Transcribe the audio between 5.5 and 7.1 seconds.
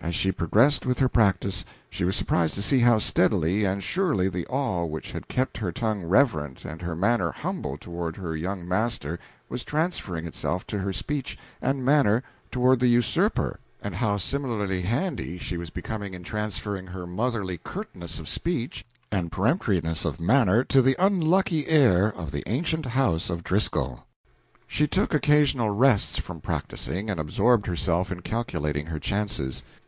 her tongue reverent and her